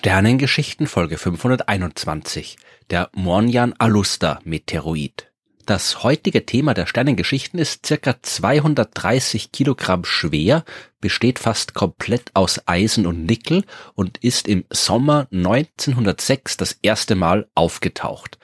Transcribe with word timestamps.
Sternengeschichten 0.00 0.86
Folge 0.86 1.18
521. 1.18 2.56
Der 2.88 3.10
Mornian 3.14 3.74
Alusta 3.78 4.38
Meteoroid. 4.44 5.32
Das 5.66 6.04
heutige 6.04 6.46
Thema 6.46 6.72
der 6.72 6.86
Sternengeschichten 6.86 7.58
ist 7.58 7.84
circa 7.84 8.14
230 8.22 9.50
Kilogramm 9.50 10.04
schwer, 10.04 10.64
besteht 11.00 11.40
fast 11.40 11.74
komplett 11.74 12.30
aus 12.34 12.60
Eisen 12.66 13.08
und 13.08 13.24
Nickel 13.24 13.64
und 13.96 14.18
ist 14.18 14.46
im 14.46 14.64
Sommer 14.70 15.26
1906 15.32 16.56
das 16.56 16.78
erste 16.80 17.16
Mal 17.16 17.48
aufgetaucht. 17.56 18.38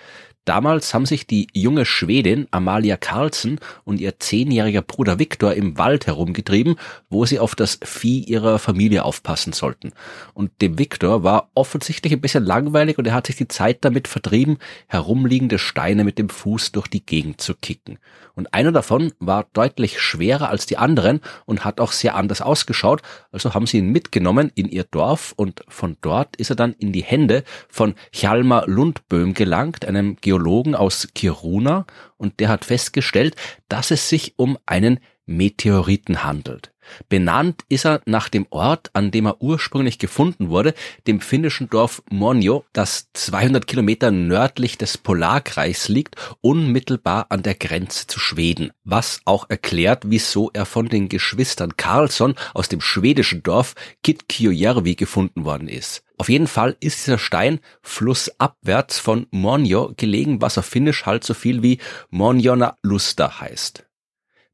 Damals 0.44 0.92
haben 0.92 1.06
sich 1.06 1.26
die 1.26 1.46
junge 1.54 1.86
Schwedin 1.86 2.46
Amalia 2.50 2.98
Carlsen 2.98 3.60
und 3.84 3.98
ihr 3.98 4.18
zehnjähriger 4.18 4.82
Bruder 4.82 5.18
Viktor 5.18 5.54
im 5.54 5.78
Wald 5.78 6.06
herumgetrieben, 6.06 6.76
wo 7.08 7.24
sie 7.24 7.38
auf 7.38 7.54
das 7.54 7.78
Vieh 7.82 8.20
ihrer 8.20 8.58
Familie 8.58 9.04
aufpassen 9.04 9.54
sollten. 9.54 9.92
Und 10.34 10.50
dem 10.60 10.78
Viktor 10.78 11.22
war 11.22 11.48
offensichtlich 11.54 12.12
ein 12.12 12.20
bisschen 12.20 12.44
langweilig 12.44 12.98
und 12.98 13.06
er 13.06 13.14
hat 13.14 13.26
sich 13.26 13.36
die 13.36 13.48
Zeit 13.48 13.84
damit 13.86 14.06
vertrieben, 14.06 14.58
herumliegende 14.86 15.58
Steine 15.58 16.04
mit 16.04 16.18
dem 16.18 16.28
Fuß 16.28 16.72
durch 16.72 16.88
die 16.88 17.04
Gegend 17.04 17.40
zu 17.40 17.54
kicken. 17.54 17.98
Und 18.34 18.52
einer 18.52 18.72
davon 18.72 19.12
war 19.20 19.46
deutlich 19.52 20.00
schwerer 20.00 20.50
als 20.50 20.66
die 20.66 20.76
anderen 20.76 21.20
und 21.46 21.64
hat 21.64 21.80
auch 21.80 21.92
sehr 21.92 22.16
anders 22.16 22.42
ausgeschaut, 22.42 23.00
also 23.30 23.54
haben 23.54 23.66
sie 23.66 23.78
ihn 23.78 23.90
mitgenommen 23.90 24.50
in 24.54 24.68
ihr 24.68 24.84
Dorf 24.84 25.32
und 25.36 25.64
von 25.68 25.96
dort 26.00 26.36
ist 26.36 26.50
er 26.50 26.56
dann 26.56 26.72
in 26.72 26.92
die 26.92 27.04
Hände 27.04 27.44
von 27.68 27.94
Hjalmar 28.12 28.66
Lundböhm 28.66 29.34
gelangt, 29.34 29.84
einem 29.84 30.16
Geologen 30.34 30.74
aus 30.74 31.06
Kiruna 31.14 31.86
und 32.16 32.40
der 32.40 32.48
hat 32.48 32.64
festgestellt, 32.64 33.36
dass 33.68 33.92
es 33.92 34.08
sich 34.08 34.34
um 34.36 34.58
einen 34.66 34.98
Meteoriten 35.26 36.24
handelt. 36.24 36.72
Benannt 37.08 37.62
ist 37.68 37.86
er 37.86 38.02
nach 38.04 38.28
dem 38.28 38.46
Ort, 38.50 38.90
an 38.94 39.12
dem 39.12 39.26
er 39.26 39.40
ursprünglich 39.40 40.00
gefunden 40.00 40.48
wurde, 40.50 40.74
dem 41.06 41.20
finnischen 41.20 41.70
Dorf 41.70 42.02
Monjo, 42.10 42.64
das 42.72 43.10
200 43.12 43.68
Kilometer 43.68 44.10
nördlich 44.10 44.76
des 44.76 44.98
Polarkreigs 44.98 45.88
liegt, 45.88 46.16
unmittelbar 46.40 47.26
an 47.28 47.44
der 47.44 47.54
Grenze 47.54 48.08
zu 48.08 48.18
Schweden. 48.18 48.72
Was 48.82 49.20
auch 49.24 49.48
erklärt, 49.48 50.02
wieso 50.06 50.50
er 50.52 50.66
von 50.66 50.88
den 50.88 51.08
Geschwistern 51.08 51.76
Karlsson 51.76 52.34
aus 52.54 52.68
dem 52.68 52.80
schwedischen 52.80 53.44
Dorf 53.44 53.76
Kitkiöjärvi 54.02 54.96
gefunden 54.96 55.44
worden 55.44 55.68
ist. 55.68 56.03
Auf 56.16 56.28
jeden 56.28 56.46
Fall 56.46 56.76
ist 56.80 57.06
dieser 57.06 57.18
Stein 57.18 57.60
flussabwärts 57.82 58.98
von 58.98 59.26
Monjo 59.30 59.92
gelegen, 59.96 60.40
was 60.40 60.58
auf 60.58 60.66
Finnisch 60.66 61.06
halt 61.06 61.24
so 61.24 61.34
viel 61.34 61.62
wie 61.62 61.78
Monjona 62.10 62.76
Lusta 62.82 63.40
heißt. 63.40 63.84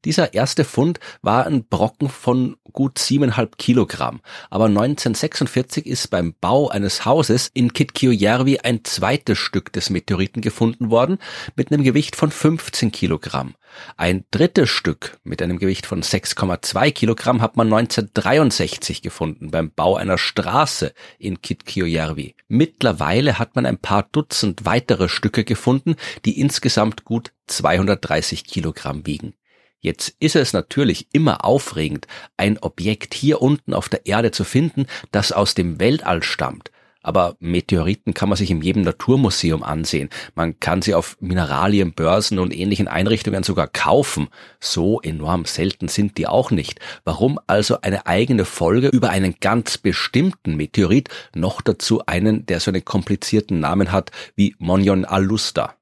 Dieser 0.05 0.33
erste 0.33 0.65
Fund 0.65 0.99
war 1.21 1.47
ein 1.47 1.67
Brocken 1.67 2.09
von 2.09 2.57
gut 2.73 2.99
siebeneinhalb 2.99 3.59
Kilogramm. 3.59 4.21
Aber 4.49 4.67
1946 4.67 5.87
ist 5.87 6.09
beim 6.09 6.35
Bau 6.41 6.69
eines 6.69 7.05
Hauses 7.05 7.51
in 7.53 7.73
Kitkiöjärvi 7.73 8.61
ein 8.61 8.85
zweites 8.85 9.39
Stück 9.39 9.73
des 9.73 9.91
Meteoriten 9.91 10.41
gefunden 10.41 10.91
worden 10.91 11.19
mit 11.55 11.71
einem 11.71 11.85
Gewicht 11.85 12.17
von 12.17 12.31
15 12.31 12.93
Kilogramm. 12.93 13.55
Ein 13.97 14.25
drittes 14.31 14.71
Stück 14.71 15.19
mit 15.23 15.43
einem 15.43 15.59
Gewicht 15.59 15.87
von 15.87 16.03
6,2 16.03 16.91
Kilogramm 16.93 17.43
hat 17.43 17.57
man 17.57 17.67
1963 17.67 19.03
gefunden 19.03 19.51
beim 19.51 19.71
Bau 19.71 19.97
einer 19.97 20.19
Straße 20.19 20.93
in 21.19 21.43
Kitkiöjärvi. 21.43 22.35
Mittlerweile 22.49 23.39
hat 23.39 23.55
man 23.55 23.67
ein 23.67 23.79
paar 23.79 24.09
Dutzend 24.11 24.65
weitere 24.65 25.09
Stücke 25.09 25.45
gefunden, 25.45 25.97
die 26.25 26.41
insgesamt 26.41 27.05
gut 27.05 27.33
230 27.47 28.45
Kilogramm 28.45 29.07
wiegen. 29.07 29.35
Jetzt 29.81 30.15
ist 30.21 30.37
es 30.37 30.53
natürlich 30.53 31.09
immer 31.13 31.45
aufregend, 31.45 32.07
ein 32.37 32.59
Objekt 32.59 33.15
hier 33.15 33.41
unten 33.41 33.73
auf 33.73 33.89
der 33.89 34.07
Erde 34.07 34.31
zu 34.31 34.45
finden, 34.45 34.87
das 35.11 35.33
aus 35.33 35.55
dem 35.55 35.81
Weltall 35.81 36.23
stammt. 36.23 36.71
Aber 37.03 37.37
Meteoriten 37.41 38.13
kann 38.13 38.29
man 38.29 38.37
sich 38.37 38.51
in 38.51 38.61
jedem 38.61 38.83
Naturmuseum 38.83 39.63
ansehen. 39.63 40.11
Man 40.35 40.61
kann 40.61 40.83
sie 40.83 40.95
auf 40.95 41.17
Mineralienbörsen 41.21 42.39
und 42.39 42.55
ähnlichen 42.55 42.89
Einrichtungen 42.89 43.43
sogar 43.43 43.69
kaufen. 43.69 44.29
So 44.61 45.01
enorm 45.01 45.47
selten 45.47 45.89
sind 45.89 46.19
die 46.19 46.27
auch 46.27 46.51
nicht. 46.51 46.79
Warum 47.05 47.41
also 47.47 47.81
eine 47.81 48.07
eigene 48.07 48.45
Folge 48.45 48.89
über 48.89 49.09
einen 49.09 49.37
ganz 49.41 49.79
bestimmten 49.79 50.57
Meteorit, 50.57 51.09
noch 51.35 51.63
dazu 51.63 52.05
einen, 52.05 52.45
der 52.45 52.61
so 52.61 52.71
einen 52.71 52.85
komplizierten 52.85 53.61
Namen 53.61 53.93
hat 53.93 54.11
wie 54.37 54.55
Monion 54.59 55.07
Alusta? 55.07 55.80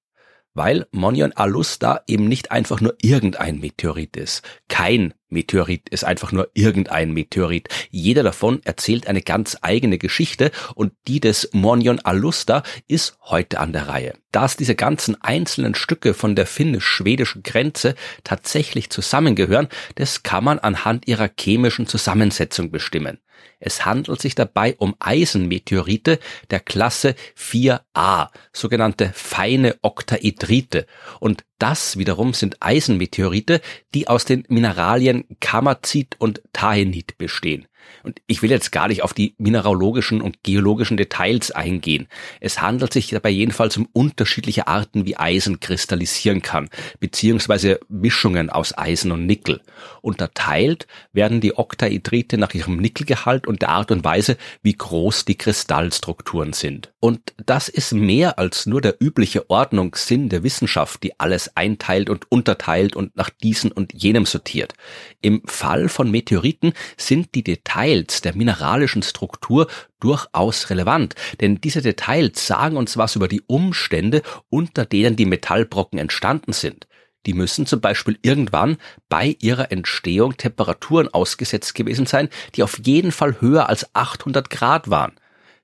Weil 0.59 0.89
Monion 0.91 1.33
Alusta 1.33 2.03
eben 2.09 2.27
nicht 2.27 2.51
einfach 2.51 2.81
nur 2.81 2.97
irgendein 3.01 3.61
Meteorit 3.61 4.17
ist. 4.17 4.43
Kein 4.69 5.15
Meteorit 5.29 5.89
ist 5.89 6.05
einfach 6.05 6.33
nur 6.33 6.51
irgendein 6.53 7.13
Meteorit. 7.13 7.69
Jeder 7.91 8.25
davon 8.25 8.61
erzählt 8.65 9.07
eine 9.07 9.23
ganz 9.23 9.57
eigene 9.61 9.99
Geschichte 9.99 10.51
und 10.75 10.93
die 11.07 11.21
des 11.21 11.51
Monion 11.53 12.01
Alusta 12.01 12.65
ist 12.89 13.17
heute 13.23 13.61
an 13.61 13.73
der 13.73 13.87
Reihe. 13.87 14.15
Dass 14.33 14.57
diese 14.57 14.75
ganzen 14.75 15.21
einzelnen 15.23 15.77
Stücke 15.77 16.13
von 16.13 16.35
der 16.35 16.47
finnisch-schwedischen 16.47 17.45
Grenze 17.45 17.95
tatsächlich 18.25 18.91
zusammengehören, 18.91 19.69
das 19.95 20.25
kann 20.25 20.43
man 20.43 20.59
anhand 20.59 21.07
ihrer 21.07 21.31
chemischen 21.39 21.87
Zusammensetzung 21.87 22.73
bestimmen. 22.73 23.21
Es 23.61 23.85
handelt 23.85 24.21
sich 24.21 24.35
dabei 24.35 24.77
um 24.79 24.95
Eisenmeteorite 25.01 26.19
der 26.51 26.61
Klasse 26.61 27.15
4a, 27.37 28.29
sogenannte 28.53 29.11
feine 29.15 29.77
Oktaedrite. 29.83 30.87
Und 31.21 31.45
das 31.59 31.99
wiederum 31.99 32.35
sind 32.35 32.59
Eisenmeteorite, 32.61 33.61
die 33.95 34.09
aus 34.09 34.25
den 34.25 34.45
Mineralien 34.49 35.25
Kamazit 35.41 36.17
und 36.19 36.43
Tahenit 36.53 37.19
bestehen. 37.19 37.67
Und 38.03 38.21
ich 38.27 38.43
will 38.43 38.51
jetzt 38.51 38.73
gar 38.73 38.89
nicht 38.89 39.03
auf 39.03 39.13
die 39.13 39.35
mineralogischen 39.39 40.21
und 40.21 40.43
geologischen 40.43 40.97
Details 40.97 41.51
eingehen. 41.51 42.09
Es 42.41 42.61
handelt 42.61 42.93
sich 42.93 43.09
dabei 43.09 43.31
jedenfalls 43.31 43.77
um 43.77 43.89
unterschiedliche 43.93 44.67
Arten, 44.67 45.07
wie 45.07 45.17
Eisen 45.17 45.61
kristallisieren 45.61 46.43
kann, 46.43 46.69
beziehungsweise 47.01 47.81
Mischungen 47.89 48.51
aus 48.51 48.77
Eisen 48.77 49.13
und 49.13 49.27
Nickel. 49.27 49.61
Unterteilt 50.01 50.87
werden 51.13 51.41
die 51.41 51.57
Oktaedrite 51.57 52.39
nach 52.39 52.55
ihrem 52.55 52.77
Nickelgehalt 52.77 53.47
und 53.47 53.63
der 53.63 53.71
Art 53.71 53.91
und 53.91 54.05
Weise, 54.05 54.37
wie 54.63 54.75
groß 54.75 55.25
die 55.25 55.37
Kristallstrukturen 55.37 56.53
sind. 56.53 56.93
Und 57.01 57.35
das 57.45 57.69
ist 57.69 57.93
mehr 57.93 58.39
als 58.39 58.67
nur 58.67 58.81
der 58.81 58.97
übliche 59.01 59.51
Ordnungssinn 59.51 60.29
der 60.29 60.43
Wissenschaft, 60.43 61.03
die 61.03 61.19
alles 61.19 61.57
einteilt 61.57 62.11
und 62.11 62.31
unterteilt 62.31 62.97
und 62.97 63.17
nach 63.17 63.31
diesen 63.31 63.73
und 63.73 63.93
jenem 63.95 64.27
sortiert. 64.27 64.75
Im 65.21 65.43
Fall 65.47 65.89
von 65.89 66.11
Meteoriten 66.11 66.73
sind 66.97 67.35
die 67.35 67.45
Details 67.45 67.78
der 67.79 68.35
mineralischen 68.35 69.03
Struktur 69.03 69.69
durchaus 70.01 70.71
relevant, 70.71 71.15
denn 71.41 71.61
diese 71.61 71.81
Details 71.81 72.47
sagen 72.47 72.77
uns 72.77 72.97
was 72.97 73.17
über 73.17 73.29
die 73.29 73.43
Umstände, 73.47 74.23
unter 74.51 74.85
denen 74.85 75.17
die 75.17 75.27
Metallbrocken 75.27 75.99
entstanden 75.99 76.53
sind. 76.53 76.89
Die 77.27 77.35
müssen 77.35 77.67
zum 77.67 77.81
Beispiel 77.81 78.19
irgendwann 78.23 78.79
bei 79.09 79.37
ihrer 79.41 79.71
Entstehung 79.71 80.37
Temperaturen 80.37 81.09
ausgesetzt 81.09 81.75
gewesen 81.75 82.07
sein, 82.07 82.29
die 82.55 82.63
auf 82.63 82.81
jeden 82.85 83.13
Fall 83.13 83.41
höher 83.41 83.69
als 83.69 83.95
800 83.95 84.51
Grad 84.51 84.91
waren 84.91 85.13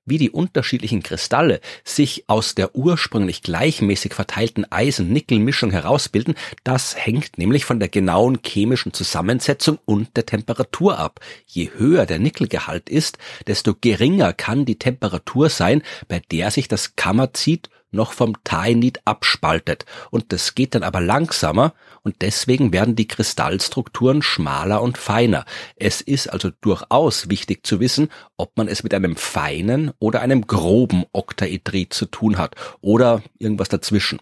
wie 0.06 0.19
die 0.19 0.31
unterschiedlichen 0.31 1.03
Kristalle 1.03 1.60
sich 1.84 2.25
aus 2.26 2.54
der 2.54 2.75
ursprünglich 2.75 3.42
gleichmäßig 3.42 4.15
verteilten 4.15 4.70
Eisen-Nickel-Mischung 4.70 5.70
herausbilden, 5.70 6.34
das 6.62 6.97
hängt 6.97 7.38
nämlich 7.38 7.65
von 7.65 7.81
der 7.81 7.88
genauen 7.88 8.38
chemischen 8.44 8.92
Zusammensetzung 8.92 9.78
und 9.84 10.16
der 10.16 10.26
Temperatur 10.26 10.98
ab. 10.98 11.20
Je 11.47 11.70
höher 11.76 12.06
der 12.06 12.19
Nickelgehalt 12.19 12.88
ist, 12.88 13.19
desto 13.47 13.75
geringer 13.81 14.32
kann 14.32 14.65
die 14.65 14.78
Temperatur 14.78 15.48
sein, 15.48 15.82
bei 16.09 16.21
der 16.30 16.50
sich 16.50 16.68
das 16.68 16.97
Kammerzit 16.97 17.71
noch 17.95 18.13
vom 18.13 18.43
Taenit 18.45 19.01
abspaltet. 19.05 19.87
Und 20.11 20.33
das 20.33 20.55
geht 20.55 20.75
dann 20.75 20.83
aber 20.83 21.01
langsamer 21.01 21.75
und 22.03 22.17
deswegen 22.21 22.73
werden 22.73 22.97
die 22.97 23.09
Kristallstrukturen 23.09 24.23
schmaler 24.23 24.83
und 24.83 24.99
feiner. 24.99 25.45
Es 25.77 26.01
ist 26.01 26.29
also 26.29 26.51
durchaus 26.61 27.31
wichtig 27.31 27.67
zu 27.67 27.81
wissen, 27.81 28.09
ob 28.37 28.57
man 28.57 28.69
es 28.69 28.83
mit 28.83 28.93
einem 28.93 29.17
feinen 29.17 29.93
oder 29.99 30.21
einem 30.21 30.47
groben 30.47 31.05
Oktaedrit 31.13 31.95
zu 31.95 32.07
tun 32.07 32.39
hat 32.39 32.55
oder 32.81 33.23
irgendwas 33.39 33.69
dazwischen. 33.69 34.19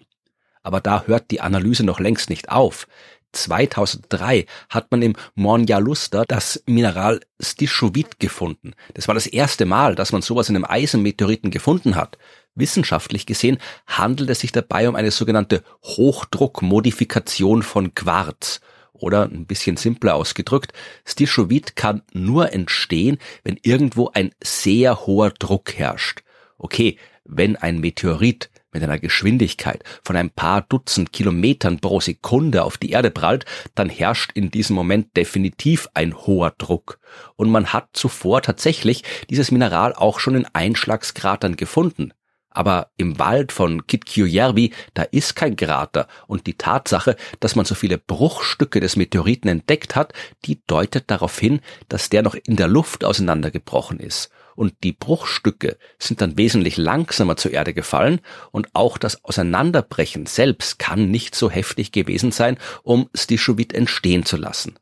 Aber 0.62 0.80
da 0.80 1.04
hört 1.06 1.30
die 1.30 1.40
Analyse 1.40 1.84
noch 1.84 1.98
längst 1.98 2.30
nicht 2.30 2.50
auf. 2.50 2.86
2003 3.32 4.46
hat 4.68 4.90
man 4.90 5.02
im 5.02 5.14
Monjaluster 5.34 6.24
das 6.26 6.62
Mineral 6.66 7.20
Stishovit 7.40 8.20
gefunden. 8.20 8.74
Das 8.94 9.08
war 9.08 9.14
das 9.14 9.26
erste 9.26 9.64
Mal, 9.64 9.94
dass 9.94 10.12
man 10.12 10.22
sowas 10.22 10.48
in 10.48 10.56
einem 10.56 10.66
Eisenmeteoriten 10.66 11.50
gefunden 11.50 11.96
hat. 11.96 12.18
Wissenschaftlich 12.54 13.26
gesehen 13.26 13.58
handelt 13.86 14.28
es 14.30 14.40
sich 14.40 14.52
dabei 14.52 14.88
um 14.88 14.94
eine 14.94 15.10
sogenannte 15.10 15.62
Hochdruckmodifikation 15.84 17.62
von 17.62 17.94
Quarz. 17.94 18.60
Oder 18.92 19.24
ein 19.24 19.46
bisschen 19.46 19.76
simpler 19.76 20.14
ausgedrückt, 20.14 20.72
Stishovit 21.04 21.74
kann 21.76 22.02
nur 22.12 22.52
entstehen, 22.52 23.18
wenn 23.42 23.58
irgendwo 23.62 24.10
ein 24.12 24.32
sehr 24.42 25.06
hoher 25.06 25.30
Druck 25.30 25.74
herrscht. 25.74 26.22
Okay, 26.58 26.98
wenn 27.24 27.56
ein 27.56 27.80
Meteorit 27.80 28.50
mit 28.72 28.82
einer 28.82 28.98
Geschwindigkeit 28.98 29.82
von 30.04 30.16
ein 30.16 30.30
paar 30.30 30.62
Dutzend 30.62 31.12
Kilometern 31.12 31.80
pro 31.80 32.00
Sekunde 32.00 32.64
auf 32.64 32.78
die 32.78 32.90
Erde 32.90 33.10
prallt, 33.10 33.44
dann 33.74 33.88
herrscht 33.88 34.32
in 34.34 34.50
diesem 34.50 34.76
Moment 34.76 35.16
definitiv 35.16 35.88
ein 35.94 36.16
hoher 36.16 36.52
Druck. 36.56 36.98
Und 37.36 37.50
man 37.50 37.72
hat 37.72 37.90
zuvor 37.92 38.42
tatsächlich 38.42 39.04
dieses 39.30 39.50
Mineral 39.50 39.94
auch 39.94 40.20
schon 40.20 40.34
in 40.34 40.46
Einschlagskratern 40.52 41.56
gefunden. 41.56 42.12
Aber 42.54 42.90
im 42.96 43.18
Wald 43.18 43.52
von 43.52 43.86
Kitkiöjärvi, 43.86 44.72
da 44.94 45.02
ist 45.02 45.36
kein 45.36 45.56
Krater. 45.56 46.06
Und 46.26 46.46
die 46.46 46.56
Tatsache, 46.56 47.16
dass 47.40 47.56
man 47.56 47.64
so 47.64 47.74
viele 47.74 47.98
Bruchstücke 47.98 48.80
des 48.80 48.96
Meteoriten 48.96 49.48
entdeckt 49.48 49.96
hat, 49.96 50.12
die 50.44 50.62
deutet 50.66 51.10
darauf 51.10 51.38
hin, 51.38 51.60
dass 51.88 52.10
der 52.10 52.22
noch 52.22 52.34
in 52.34 52.56
der 52.56 52.68
Luft 52.68 53.04
auseinandergebrochen 53.04 54.00
ist. 54.00 54.30
Und 54.54 54.74
die 54.82 54.92
Bruchstücke 54.92 55.78
sind 55.98 56.20
dann 56.20 56.36
wesentlich 56.36 56.76
langsamer 56.76 57.36
zur 57.36 57.52
Erde 57.52 57.74
gefallen. 57.74 58.20
Und 58.50 58.68
auch 58.74 58.98
das 58.98 59.24
Auseinanderbrechen 59.24 60.26
selbst 60.26 60.78
kann 60.78 61.10
nicht 61.10 61.34
so 61.34 61.50
heftig 61.50 61.92
gewesen 61.92 62.32
sein, 62.32 62.58
um 62.82 63.08
Stischowit 63.14 63.72
entstehen 63.72 64.24
zu 64.24 64.36
lassen. 64.36 64.78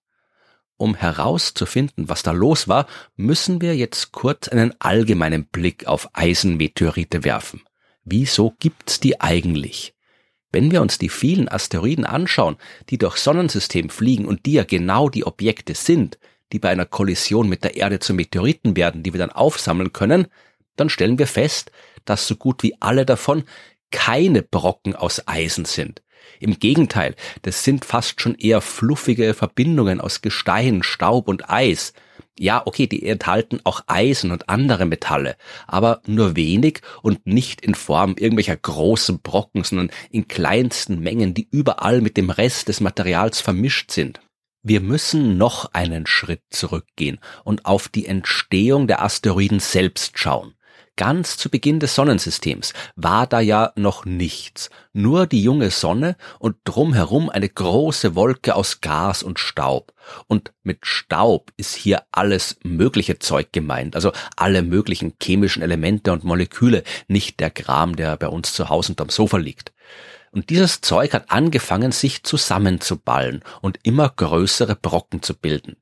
Um 0.80 0.94
herauszufinden, 0.94 2.08
was 2.08 2.22
da 2.22 2.30
los 2.30 2.66
war, 2.66 2.86
müssen 3.14 3.60
wir 3.60 3.76
jetzt 3.76 4.12
kurz 4.12 4.48
einen 4.48 4.72
allgemeinen 4.78 5.44
Blick 5.44 5.86
auf 5.86 6.08
Eisenmeteorite 6.14 7.22
werfen. 7.22 7.60
Wieso 8.02 8.54
gibt's 8.58 8.98
die 8.98 9.20
eigentlich? 9.20 9.94
Wenn 10.50 10.70
wir 10.70 10.80
uns 10.80 10.96
die 10.96 11.10
vielen 11.10 11.50
Asteroiden 11.50 12.06
anschauen, 12.06 12.56
die 12.88 12.96
durchs 12.96 13.24
Sonnensystem 13.24 13.90
fliegen 13.90 14.24
und 14.24 14.46
die 14.46 14.54
ja 14.54 14.64
genau 14.64 15.10
die 15.10 15.26
Objekte 15.26 15.74
sind, 15.74 16.18
die 16.50 16.58
bei 16.58 16.70
einer 16.70 16.86
Kollision 16.86 17.46
mit 17.46 17.62
der 17.62 17.76
Erde 17.76 17.98
zu 17.98 18.14
Meteoriten 18.14 18.74
werden, 18.74 19.02
die 19.02 19.12
wir 19.12 19.20
dann 19.20 19.32
aufsammeln 19.32 19.92
können, 19.92 20.28
dann 20.76 20.88
stellen 20.88 21.18
wir 21.18 21.26
fest, 21.26 21.72
dass 22.06 22.26
so 22.26 22.36
gut 22.36 22.62
wie 22.62 22.80
alle 22.80 23.04
davon 23.04 23.44
keine 23.90 24.42
Brocken 24.42 24.96
aus 24.96 25.28
Eisen 25.28 25.66
sind. 25.66 26.00
Im 26.40 26.58
Gegenteil, 26.58 27.14
das 27.42 27.64
sind 27.64 27.84
fast 27.84 28.20
schon 28.20 28.34
eher 28.34 28.60
fluffige 28.60 29.34
Verbindungen 29.34 30.00
aus 30.00 30.22
Gestein, 30.22 30.82
Staub 30.82 31.28
und 31.28 31.50
Eis. 31.50 31.92
Ja, 32.38 32.66
okay, 32.66 32.86
die 32.86 33.06
enthalten 33.06 33.60
auch 33.64 33.82
Eisen 33.86 34.30
und 34.30 34.48
andere 34.48 34.86
Metalle, 34.86 35.36
aber 35.66 36.00
nur 36.06 36.36
wenig 36.36 36.80
und 37.02 37.26
nicht 37.26 37.60
in 37.60 37.74
Form 37.74 38.14
irgendwelcher 38.18 38.56
großen 38.56 39.20
Brocken, 39.20 39.62
sondern 39.62 39.90
in 40.10 40.26
kleinsten 40.26 41.00
Mengen, 41.00 41.34
die 41.34 41.48
überall 41.50 42.00
mit 42.00 42.16
dem 42.16 42.30
Rest 42.30 42.68
des 42.68 42.80
Materials 42.80 43.40
vermischt 43.40 43.90
sind. 43.90 44.20
Wir 44.62 44.80
müssen 44.80 45.38
noch 45.38 45.72
einen 45.72 46.06
Schritt 46.06 46.42
zurückgehen 46.50 47.18
und 47.44 47.64
auf 47.64 47.88
die 47.88 48.06
Entstehung 48.06 48.86
der 48.86 49.02
Asteroiden 49.02 49.60
selbst 49.60 50.18
schauen. 50.18 50.54
Ganz 50.96 51.36
zu 51.38 51.48
Beginn 51.48 51.80
des 51.80 51.94
Sonnensystems 51.94 52.74
war 52.94 53.26
da 53.26 53.40
ja 53.40 53.72
noch 53.74 54.04
nichts, 54.04 54.68
nur 54.92 55.26
die 55.26 55.42
junge 55.42 55.70
Sonne 55.70 56.16
und 56.38 56.56
drumherum 56.64 57.30
eine 57.30 57.48
große 57.48 58.14
Wolke 58.14 58.54
aus 58.54 58.80
Gas 58.82 59.22
und 59.22 59.38
Staub. 59.38 59.94
Und 60.26 60.52
mit 60.62 60.86
Staub 60.86 61.52
ist 61.56 61.74
hier 61.74 62.02
alles 62.12 62.58
mögliche 62.62 63.18
Zeug 63.18 63.52
gemeint, 63.52 63.94
also 63.94 64.12
alle 64.36 64.62
möglichen 64.62 65.14
chemischen 65.22 65.62
Elemente 65.62 66.12
und 66.12 66.24
Moleküle, 66.24 66.82
nicht 67.08 67.40
der 67.40 67.50
Kram, 67.50 67.96
der 67.96 68.16
bei 68.18 68.28
uns 68.28 68.52
zu 68.52 68.68
Hause 68.68 68.92
unterm 68.92 69.08
Sofa 69.08 69.38
liegt. 69.38 69.72
Und 70.32 70.50
dieses 70.50 70.80
Zeug 70.80 71.12
hat 71.14 71.30
angefangen, 71.30 71.92
sich 71.92 72.22
zusammenzuballen 72.22 73.42
und 73.62 73.78
immer 73.82 74.08
größere 74.08 74.76
Brocken 74.76 75.22
zu 75.22 75.34
bilden. 75.34 75.76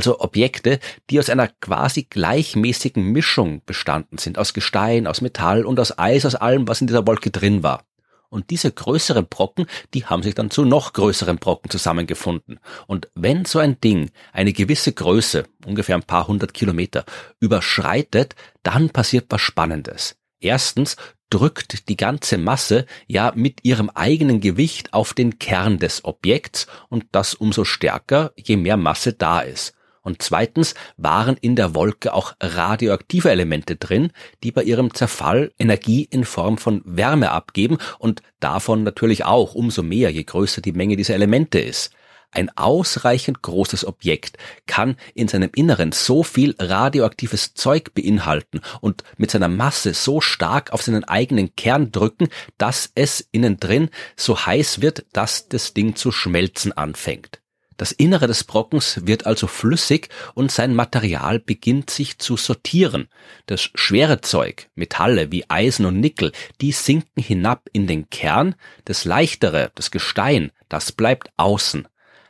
Also 0.00 0.18
Objekte, 0.20 0.80
die 1.10 1.18
aus 1.18 1.28
einer 1.28 1.48
quasi 1.60 2.04
gleichmäßigen 2.04 3.04
Mischung 3.04 3.60
bestanden 3.66 4.16
sind, 4.16 4.38
aus 4.38 4.54
Gestein, 4.54 5.06
aus 5.06 5.20
Metall 5.20 5.66
und 5.66 5.78
aus 5.78 5.98
Eis, 5.98 6.24
aus 6.24 6.36
allem, 6.36 6.66
was 6.66 6.80
in 6.80 6.86
dieser 6.86 7.06
Wolke 7.06 7.30
drin 7.30 7.62
war. 7.62 7.84
Und 8.30 8.48
diese 8.48 8.72
größeren 8.72 9.26
Brocken, 9.28 9.66
die 9.92 10.06
haben 10.06 10.22
sich 10.22 10.34
dann 10.34 10.50
zu 10.50 10.64
noch 10.64 10.94
größeren 10.94 11.36
Brocken 11.36 11.68
zusammengefunden. 11.68 12.60
Und 12.86 13.10
wenn 13.14 13.44
so 13.44 13.58
ein 13.58 13.78
Ding 13.78 14.10
eine 14.32 14.54
gewisse 14.54 14.94
Größe, 14.94 15.44
ungefähr 15.66 15.96
ein 15.96 16.02
paar 16.02 16.28
hundert 16.28 16.54
Kilometer, 16.54 17.04
überschreitet, 17.38 18.36
dann 18.62 18.88
passiert 18.88 19.26
was 19.28 19.42
Spannendes. 19.42 20.16
Erstens 20.40 20.96
drückt 21.28 21.90
die 21.90 21.98
ganze 21.98 22.38
Masse 22.38 22.86
ja 23.06 23.32
mit 23.36 23.66
ihrem 23.66 23.90
eigenen 23.90 24.40
Gewicht 24.40 24.94
auf 24.94 25.12
den 25.12 25.38
Kern 25.38 25.76
des 25.76 26.06
Objekts 26.06 26.68
und 26.88 27.04
das 27.12 27.34
umso 27.34 27.66
stärker, 27.66 28.32
je 28.34 28.56
mehr 28.56 28.78
Masse 28.78 29.12
da 29.12 29.40
ist. 29.40 29.74
Und 30.02 30.22
zweitens 30.22 30.74
waren 30.96 31.36
in 31.40 31.56
der 31.56 31.74
Wolke 31.74 32.14
auch 32.14 32.34
radioaktive 32.40 33.30
Elemente 33.30 33.76
drin, 33.76 34.12
die 34.42 34.50
bei 34.50 34.62
ihrem 34.62 34.94
Zerfall 34.94 35.52
Energie 35.58 36.08
in 36.10 36.24
Form 36.24 36.56
von 36.56 36.82
Wärme 36.84 37.30
abgeben 37.30 37.78
und 37.98 38.22
davon 38.40 38.82
natürlich 38.82 39.24
auch 39.24 39.54
umso 39.54 39.82
mehr, 39.82 40.10
je 40.10 40.24
größer 40.24 40.62
die 40.62 40.72
Menge 40.72 40.96
dieser 40.96 41.14
Elemente 41.14 41.60
ist. 41.60 41.92
Ein 42.32 42.56
ausreichend 42.56 43.42
großes 43.42 43.84
Objekt 43.84 44.38
kann 44.66 44.96
in 45.14 45.26
seinem 45.26 45.50
Inneren 45.54 45.90
so 45.90 46.22
viel 46.22 46.54
radioaktives 46.58 47.54
Zeug 47.54 47.92
beinhalten 47.92 48.60
und 48.80 49.02
mit 49.16 49.32
seiner 49.32 49.48
Masse 49.48 49.94
so 49.94 50.20
stark 50.20 50.72
auf 50.72 50.82
seinen 50.82 51.02
eigenen 51.02 51.56
Kern 51.56 51.90
drücken, 51.90 52.28
dass 52.56 52.92
es 52.94 53.28
innen 53.32 53.58
drin 53.58 53.90
so 54.16 54.46
heiß 54.46 54.80
wird, 54.80 55.06
dass 55.12 55.48
das 55.48 55.74
Ding 55.74 55.96
zu 55.96 56.12
schmelzen 56.12 56.70
anfängt. 56.72 57.40
Das 57.80 57.92
Innere 57.92 58.26
des 58.26 58.44
Brockens 58.44 59.06
wird 59.06 59.24
also 59.24 59.46
flüssig 59.46 60.10
und 60.34 60.52
sein 60.52 60.74
Material 60.74 61.38
beginnt 61.38 61.88
sich 61.88 62.18
zu 62.18 62.36
sortieren. 62.36 63.08
Das 63.46 63.70
schwere 63.74 64.20
Zeug, 64.20 64.68
Metalle 64.74 65.32
wie 65.32 65.48
Eisen 65.48 65.86
und 65.86 65.98
Nickel, 65.98 66.32
die 66.60 66.72
sinken 66.72 67.22
hinab 67.22 67.70
in 67.72 67.86
den 67.86 68.10
Kern, 68.10 68.54
das 68.84 69.06
leichtere, 69.06 69.72
das 69.76 69.90
Gestein, 69.90 70.52
das 70.68 70.92
bleibt 70.92 71.30
außen. 71.38 71.88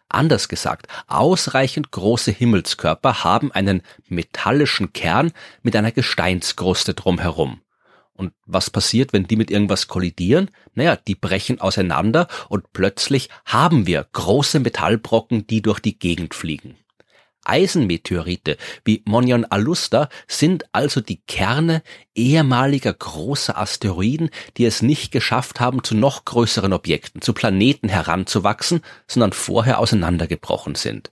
Anders 0.08 0.48
gesagt, 0.48 0.86
ausreichend 1.08 1.90
große 1.90 2.30
Himmelskörper 2.30 3.24
haben 3.24 3.50
einen 3.50 3.82
metallischen 4.06 4.92
Kern 4.92 5.32
mit 5.62 5.74
einer 5.74 5.90
Gesteinskruste 5.90 6.94
drumherum. 6.94 7.60
Und 8.20 8.34
was 8.44 8.68
passiert, 8.68 9.14
wenn 9.14 9.26
die 9.26 9.36
mit 9.36 9.50
irgendwas 9.50 9.88
kollidieren? 9.88 10.50
Naja, 10.74 10.94
die 10.94 11.14
brechen 11.14 11.58
auseinander 11.58 12.28
und 12.50 12.70
plötzlich 12.74 13.30
haben 13.46 13.86
wir 13.86 14.06
große 14.12 14.60
Metallbrocken, 14.60 15.46
die 15.46 15.62
durch 15.62 15.80
die 15.80 15.98
Gegend 15.98 16.34
fliegen. 16.34 16.76
Eisenmeteorite 17.46 18.58
wie 18.84 19.02
Monion 19.06 19.46
Alusta 19.46 20.10
sind 20.28 20.66
also 20.72 21.00
die 21.00 21.22
Kerne 21.22 21.82
ehemaliger 22.14 22.92
großer 22.92 23.56
Asteroiden, 23.56 24.28
die 24.58 24.66
es 24.66 24.82
nicht 24.82 25.12
geschafft 25.12 25.58
haben, 25.58 25.82
zu 25.82 25.94
noch 25.94 26.26
größeren 26.26 26.74
Objekten, 26.74 27.22
zu 27.22 27.32
Planeten 27.32 27.88
heranzuwachsen, 27.88 28.82
sondern 29.06 29.32
vorher 29.32 29.78
auseinandergebrochen 29.78 30.74
sind. 30.74 31.10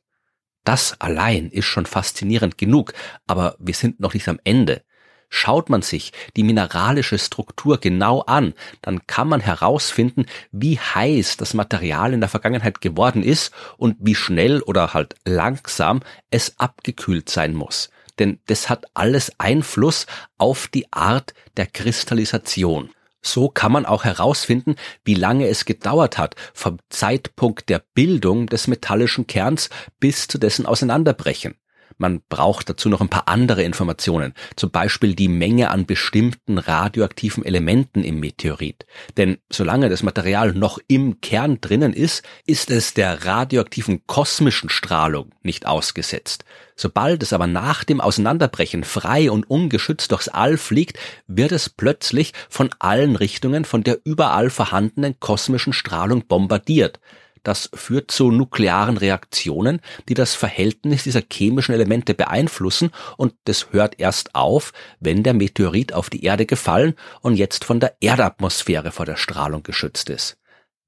Das 0.62 1.00
allein 1.00 1.49
ist 1.49 1.65
schon 1.65 1.87
faszinierend 1.87 2.59
genug, 2.59 2.93
aber 3.27 3.57
wir 3.59 3.73
sind 3.73 3.99
noch 3.99 4.12
nicht 4.12 4.29
am 4.29 4.38
Ende. 4.45 4.83
Schaut 5.30 5.68
man 5.68 5.82
sich 5.82 6.12
die 6.37 6.42
mineralische 6.42 7.18
Struktur 7.18 7.78
genau 7.78 8.20
an, 8.23 8.54
dann 8.80 9.06
kann 9.06 9.28
man 9.28 9.40
herausfinden, 9.40 10.26
wie 10.52 10.78
heiß 10.78 11.37
das 11.37 11.54
Material 11.54 12.14
in 12.14 12.20
der 12.20 12.30
Vergangenheit 12.30 12.80
geworden 12.80 13.23
ist 13.23 13.52
und 13.76 13.97
wie 14.00 14.14
schnell 14.14 14.62
oder 14.62 14.94
halt 14.94 15.16
langsam 15.26 16.00
es 16.30 16.58
abgekühlt 16.58 17.28
sein 17.28 17.54
muss. 17.54 17.90
Denn 18.18 18.40
das 18.47 18.68
hat 18.68 18.87
alles 18.94 19.32
Einfluss 19.38 20.06
auf 20.38 20.66
die 20.66 20.92
Art 20.92 21.35
der 21.56 21.66
Kristallisation. 21.66 22.90
So 23.20 23.49
kann 23.49 23.73
man 23.73 23.85
auch 23.85 24.04
herausfinden, 24.04 24.76
wie 25.04 25.14
lange 25.14 25.49
es 25.49 25.64
gedauert 25.64 26.18
hat 26.18 26.37
vom 26.54 26.78
Zeitpunkt 26.88 27.68
der 27.68 27.82
Bildung 27.94 28.47
des 28.47 28.66
metallischen 28.66 29.26
Kerns 29.26 29.68
bis 30.00 30.28
zu 30.28 30.38
dessen 30.38 30.66
Auseinanderbrechen. 30.66 31.56
Man 31.97 32.21
braucht 32.28 32.68
dazu 32.68 32.88
noch 32.88 33.00
ein 33.00 33.09
paar 33.09 33.28
andere 33.28 33.62
Informationen, 33.62 34.35
zum 34.57 34.71
Beispiel 34.71 35.14
die 35.14 35.28
Menge 35.28 35.71
an 35.71 35.87
bestimmten 35.87 36.59
radioaktiven 36.59 37.45
Elementen 37.45 38.04
im 38.04 38.21
Meteorit. 38.21 38.87
Denn 39.16 39.38
solange 39.50 39.88
das 39.88 40.02
Material 40.02 40.52
noch 40.52 40.78
im 40.87 41.21
Kern 41.21 41.61
drinnen 41.61 41.92
ist, 41.92 42.23
ist 42.47 42.71
es 42.71 42.95
der 42.95 43.25
radioaktiven 43.25 44.07
kosmischen 44.07 44.71
Strahlung 44.71 45.33
nicht 45.42 45.66
ausgesetzt. 45.66 46.45
Sobald 46.76 47.25
es 47.25 47.33
aber 47.33 47.49
nach 47.49 47.83
dem 47.83 48.00
Auseinanderbrechen 48.00 48.85
frei 48.85 49.33
und 49.33 49.50
ungeschützt 49.50 50.12
durchs 50.12 50.28
All 50.28 50.57
fliegt, 50.57 50.97
wird 51.26 51.50
es 51.50 51.68
plötzlich 51.68 52.33
von 52.49 52.71
allen 52.78 53.16
Richtungen 53.16 53.64
von 53.64 53.83
der 53.83 53.99
überall 54.04 54.50
vorhandenen 54.50 55.18
kosmischen 55.18 55.73
Strahlung 55.73 56.26
bombardiert. 56.26 57.00
Das 57.49 57.71
führt 57.73 58.11
zu 58.11 58.31
nuklearen 58.31 58.99
Reaktionen, 58.99 59.81
die 60.11 60.12
das 60.12 60.35
Verhältnis 60.35 61.05
dieser 61.05 61.23
chemischen 61.33 61.75
Elemente 61.75 62.12
beeinflussen 62.12 62.90
und 63.17 63.33
das 63.45 63.69
hört 63.73 63.99
erst 63.99 64.35
auf, 64.35 64.75
wenn 65.00 65.23
der 65.23 65.33
Meteorit 65.33 65.95
auf 65.95 66.11
die 66.11 66.25
Erde 66.25 66.45
gefallen 66.45 66.93
und 67.23 67.37
jetzt 67.37 67.64
von 67.64 67.81
der 67.81 67.97
Erdatmosphäre 68.02 68.90
vor 68.90 69.07
der 69.07 69.17
Strahlung 69.17 69.62
geschützt 69.62 70.11
ist. 70.11 70.37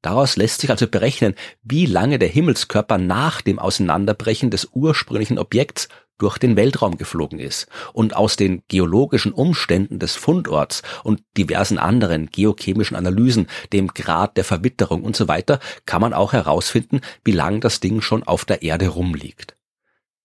Daraus 0.02 0.36
lässt 0.36 0.60
sich 0.60 0.68
also 0.68 0.86
berechnen, 0.86 1.34
wie 1.62 1.86
lange 1.86 2.18
der 2.18 2.28
Himmelskörper 2.28 2.98
nach 2.98 3.40
dem 3.40 3.58
Auseinanderbrechen 3.58 4.50
des 4.50 4.68
ursprünglichen 4.74 5.38
Objekts 5.38 5.88
durch 6.20 6.38
den 6.38 6.56
Weltraum 6.56 6.96
geflogen 6.96 7.40
ist. 7.40 7.66
Und 7.92 8.14
aus 8.14 8.36
den 8.36 8.62
geologischen 8.68 9.32
Umständen 9.32 9.98
des 9.98 10.14
Fundorts 10.14 10.82
und 11.02 11.22
diversen 11.36 11.78
anderen 11.78 12.30
geochemischen 12.30 12.96
Analysen, 12.96 13.48
dem 13.72 13.88
Grad 13.88 14.36
der 14.36 14.44
Verwitterung 14.44 15.02
und 15.02 15.16
so 15.16 15.26
kann 15.86 16.00
man 16.00 16.12
auch 16.12 16.32
herausfinden, 16.32 17.00
wie 17.24 17.32
lang 17.32 17.60
das 17.60 17.80
Ding 17.80 18.00
schon 18.00 18.22
auf 18.22 18.44
der 18.44 18.62
Erde 18.62 18.88
rumliegt. 18.88 19.56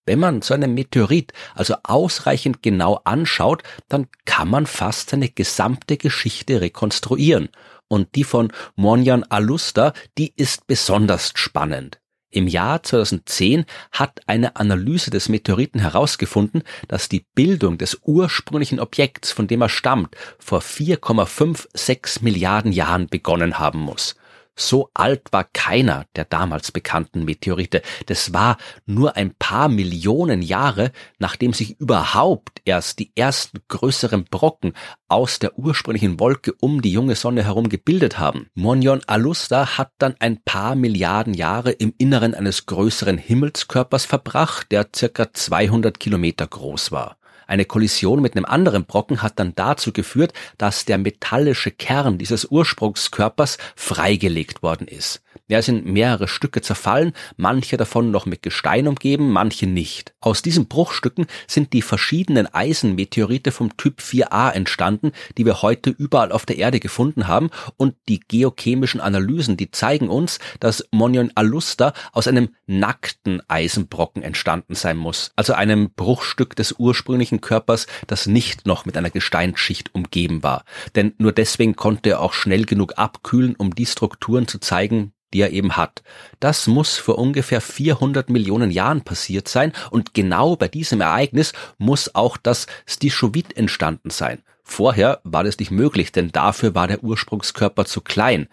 Wenn 0.06 0.20
man 0.20 0.42
so 0.42 0.54
einen 0.54 0.74
Meteorit 0.76 1.34
also 1.56 1.76
ausreichend 1.84 2.62
genau 2.62 3.02
anschaut, 3.04 3.64
dann 3.90 4.08
kann 4.26 4.50
man 4.50 4.68
fast 4.68 5.10
seine 5.10 5.30
gesamte 5.30 5.98
Geschichte 5.98 6.62
rekonstruieren. 6.62 7.50
Und 7.88 8.16
die 8.16 8.24
von 8.24 8.52
Monjan 8.76 9.24
Alusta, 9.24 9.94
die 10.18 10.34
ist 10.36 10.68
besonders 10.68 11.32
spannend. 11.36 12.00
Im 12.36 12.48
Jahr 12.48 12.84
2010 12.84 13.64
hat 13.94 14.20
eine 14.28 14.58
Analyse 14.58 15.10
des 15.10 15.30
Meteoriten 15.30 15.80
herausgefunden, 15.80 16.64
dass 16.90 17.08
die 17.08 17.26
Bildung 17.34 17.78
des 17.78 18.02
ursprünglichen 18.04 18.82
Objekts, 18.82 19.32
von 19.32 19.48
dem 19.48 19.62
er 19.62 19.70
stammt, 19.70 20.18
vor 20.38 20.60
4,56 20.60 22.24
Milliarden 22.24 22.74
Jahren 22.74 23.08
begonnen 23.08 23.58
haben 23.58 23.80
muss. 23.80 24.18
So 24.56 24.90
alt 24.94 25.32
war 25.32 25.44
keiner 25.44 26.06
der 26.16 26.26
damals 26.26 26.72
bekannten 26.72 27.26
Meteorite. 27.26 27.82
Das 28.06 28.34
war 28.34 28.58
nur 28.86 29.18
ein 29.18 29.34
paar 29.38 29.68
Millionen 29.68 30.42
Jahre, 30.42 30.92
nachdem 31.20 31.52
sich 31.52 31.80
überhaupt 31.80 32.62
erst 32.64 33.00
die 33.00 33.12
ersten 33.16 33.60
größeren 33.68 34.26
Brocken 34.26 34.74
aus 35.10 35.40
der 35.40 35.60
ursprünglichen 35.60 36.20
Wolke 36.20 36.54
um 36.62 36.82
die 36.82 36.92
junge 36.92 37.16
Sonne 37.16 37.44
herum 37.44 37.68
gebildet 37.68 38.18
haben. 38.18 38.50
Monion 38.54 39.02
Alusta 39.08 39.78
hat 39.78 39.92
dann 39.98 40.16
ein 40.20 40.42
paar 40.44 40.76
Milliarden 40.76 41.34
Jahre 41.34 41.72
im 41.72 41.94
Inneren 41.98 42.34
eines 42.34 42.66
größeren 42.66 43.18
Himmelskörpers 43.18 44.06
verbracht, 44.06 44.72
der 44.72 44.88
circa 44.96 45.34
200 45.34 46.00
Kilometer 46.00 46.48
groß 46.48 46.92
war. 46.92 47.18
Eine 47.48 47.66
Kollision 47.66 48.22
mit 48.22 48.36
einem 48.36 48.46
anderen 48.46 48.86
Brocken 48.86 49.22
hat 49.22 49.40
dann 49.40 49.54
dazu 49.56 49.92
geführt, 49.92 50.34
dass 50.58 50.86
der 50.86 50.98
metallische 50.98 51.72
Kern 51.72 52.18
dieses 52.18 52.46
Ursprungskörpers 52.46 53.58
freigelegt 53.76 54.64
worden 54.64 54.88
ist. 54.88 55.22
Er 55.48 55.62
sind 55.62 55.86
mehrere 55.86 56.28
Stücke 56.28 56.62
zerfallen, 56.62 57.14
manche 57.38 57.78
davon 57.78 58.10
noch 58.10 58.26
mit 58.26 58.42
Gestein 58.42 58.88
umgeben, 58.88 59.32
manche 59.32 59.68
nicht. 59.68 60.16
Aus 60.20 60.42
diesen 60.42 60.68
Bruchstücken 60.68 61.28
sind 61.48 61.72
die 61.74 61.84
verschiedenen 61.84 62.52
Eisenmeteorite 62.52 63.52
vom 63.52 63.78
Typ 63.78 64.00
4a 64.00 64.52
entstanden, 64.54 65.12
die 65.38 65.46
wir 65.46 65.62
heute 65.62 65.92
überall 65.92 66.32
auf 66.32 66.48
der 66.48 66.58
Erde 66.58 66.80
gefunden 66.80 67.28
haben 67.28 67.52
und 67.78 67.96
die 68.10 68.22
geochemischen 68.22 69.00
Analysen, 69.00 69.56
die 69.56 69.70
zeigen 69.70 70.10
uns, 70.10 70.40
dass 70.60 70.88
Monion 70.90 71.32
Alusta 71.36 71.94
aus 72.12 72.28
einem 72.28 72.50
nackten 72.66 73.44
Eisenbrocken 73.48 74.24
entstanden 74.24 74.74
sein 74.74 74.98
muss, 74.98 75.32
also 75.36 75.54
einem 75.54 75.92
Bruchstück 75.92 76.56
des 76.56 76.74
ursprünglichen 76.80 77.42
Körpers, 77.42 77.86
das 78.08 78.26
nicht 78.26 78.66
noch 78.66 78.88
mit 78.88 78.98
einer 78.98 79.12
Gesteinsschicht 79.12 79.94
umgeben 79.94 80.42
war. 80.42 80.66
Denn 80.96 81.14
nur 81.20 81.34
deswegen 81.34 81.76
konnte 81.76 82.10
er 82.10 82.22
auch 82.22 82.34
schnell 82.34 82.66
genug 82.66 82.98
abkühlen, 82.98 83.56
um 83.56 83.76
die 83.76 83.86
Strukturen 83.86 84.48
zu 84.48 84.58
zeigen, 84.60 85.12
die 85.36 85.42
er 85.42 85.52
eben 85.52 85.76
hat. 85.76 86.02
Das 86.40 86.66
muss 86.66 86.96
vor 86.96 87.18
ungefähr 87.20 87.60
400 87.60 88.30
Millionen 88.30 88.72
Jahren 88.72 89.02
passiert 89.02 89.50
sein 89.50 89.74
und 89.92 90.14
genau 90.14 90.56
bei 90.56 90.70
diesem 90.70 91.02
Ereignis 91.02 91.52
muss 91.78 92.16
auch 92.16 92.38
das 92.38 92.68
Stichowit 92.86 93.58
entstanden 93.58 94.12
sein. 94.12 94.42
Vorher 94.64 95.20
war 95.26 95.44
das 95.44 95.60
nicht 95.60 95.72
möglich, 95.72 96.14
denn 96.14 96.32
dafür 96.32 96.74
war 96.74 96.88
der 96.88 97.04
Ursprungskörper 97.04 97.84
zu 97.84 98.00
klein. 98.00 98.48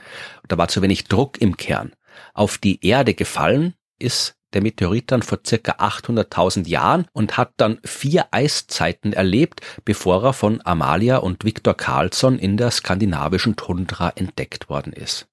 Da 0.49 0.59
war 0.59 0.67
zu 0.67 0.83
wenig 0.83 1.05
Druck 1.05 1.41
im 1.41 1.57
Kern. 1.57 1.93
Auf 2.35 2.59
die 2.59 2.85
Erde 2.85 3.15
gefallen 3.15 3.75
ist 4.01 4.35
der 4.53 4.61
Meteorit 4.61 5.13
dann 5.13 5.23
vor 5.23 5.39
circa 5.47 5.73
800.000 5.73 6.69
Jahren 6.69 7.07
und 7.13 7.39
hat 7.39 7.53
dann 7.59 7.79
vier 7.85 8.27
Eiszeiten 8.33 9.13
erlebt, 9.13 9.61
bevor 9.85 10.25
er 10.25 10.33
von 10.33 10.61
Amalia 10.65 11.19
und 11.19 11.45
Viktor 11.45 11.75
Carlsson 11.75 12.41
in 12.41 12.57
der 12.57 12.73
skandinavischen 12.73 13.55
Tundra 13.55 14.11
entdeckt 14.17 14.69
worden 14.69 14.93
ist. 14.93 15.29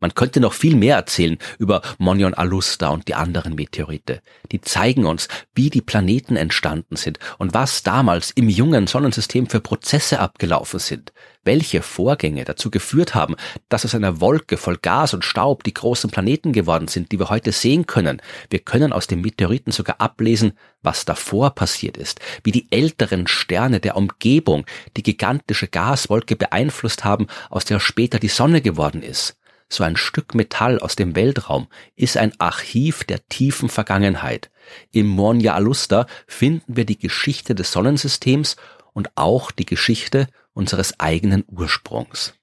Man 0.00 0.14
könnte 0.14 0.38
noch 0.38 0.52
viel 0.52 0.76
mehr 0.76 0.94
erzählen 0.94 1.38
über 1.58 1.82
Monion 1.98 2.32
Alusta 2.32 2.88
und 2.90 3.08
die 3.08 3.16
anderen 3.16 3.56
Meteorite. 3.56 4.22
Die 4.52 4.60
zeigen 4.60 5.04
uns, 5.04 5.26
wie 5.56 5.70
die 5.70 5.80
Planeten 5.80 6.36
entstanden 6.36 6.94
sind 6.94 7.18
und 7.38 7.52
was 7.52 7.82
damals 7.82 8.30
im 8.30 8.48
jungen 8.48 8.86
Sonnensystem 8.86 9.48
für 9.48 9.60
Prozesse 9.60 10.20
abgelaufen 10.20 10.78
sind, 10.78 11.12
welche 11.42 11.82
Vorgänge 11.82 12.44
dazu 12.44 12.70
geführt 12.70 13.16
haben, 13.16 13.34
dass 13.68 13.84
aus 13.84 13.96
einer 13.96 14.20
Wolke 14.20 14.56
voll 14.56 14.76
Gas 14.76 15.14
und 15.14 15.24
Staub 15.24 15.64
die 15.64 15.74
großen 15.74 16.10
Planeten 16.10 16.52
geworden 16.52 16.86
sind, 16.86 17.10
die 17.10 17.18
wir 17.18 17.28
heute 17.28 17.50
sehen 17.50 17.86
können. 17.86 18.22
Wir 18.50 18.60
können 18.60 18.92
aus 18.92 19.08
den 19.08 19.20
Meteoriten 19.20 19.72
sogar 19.72 20.00
ablesen, 20.00 20.52
was 20.80 21.06
davor 21.06 21.50
passiert 21.56 21.96
ist, 21.96 22.20
wie 22.44 22.52
die 22.52 22.70
älteren 22.70 23.26
Sterne 23.26 23.80
der 23.80 23.96
Umgebung 23.96 24.64
die 24.96 25.02
gigantische 25.02 25.66
Gaswolke 25.66 26.36
beeinflusst 26.36 27.04
haben, 27.04 27.26
aus 27.50 27.64
der 27.64 27.80
später 27.80 28.20
die 28.20 28.28
Sonne 28.28 28.60
geworden 28.60 29.02
ist 29.02 29.34
so 29.68 29.84
ein 29.84 29.96
Stück 29.96 30.34
Metall 30.34 30.78
aus 30.78 30.96
dem 30.96 31.14
Weltraum 31.14 31.68
ist 31.96 32.16
ein 32.16 32.32
Archiv 32.38 33.04
der 33.04 33.26
tiefen 33.28 33.68
Vergangenheit. 33.68 34.50
Im 34.92 35.06
Mornia 35.06 35.54
Alusta 35.54 36.06
finden 36.26 36.76
wir 36.76 36.84
die 36.84 36.98
Geschichte 36.98 37.54
des 37.54 37.72
Sonnensystems 37.72 38.56
und 38.92 39.10
auch 39.14 39.50
die 39.50 39.66
Geschichte 39.66 40.28
unseres 40.54 40.98
eigenen 40.98 41.44
Ursprungs. 41.48 42.34